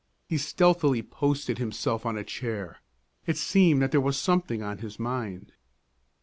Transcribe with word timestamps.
He 0.27 0.39
stealthily 0.39 1.03
posted 1.03 1.59
himself 1.59 2.07
on 2.07 2.17
a 2.17 2.23
chair; 2.23 2.79
it 3.27 3.37
seemed 3.37 3.83
that 3.83 3.91
there 3.91 4.01
was 4.01 4.17
something 4.17 4.63
on 4.63 4.79
his 4.79 4.97
mind. 4.97 5.53